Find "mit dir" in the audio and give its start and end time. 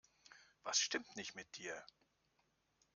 1.35-1.85